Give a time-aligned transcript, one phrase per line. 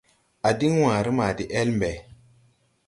[0.47, 1.89] A diŋ wããre ma de el mbe.